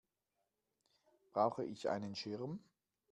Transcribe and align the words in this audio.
Brauche 1.31 1.63
ich 1.63 1.87
einen 1.91 2.15
Schirm? 2.15 2.59